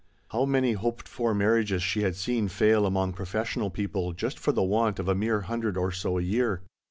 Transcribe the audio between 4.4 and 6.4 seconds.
the want of a mere hundred or so a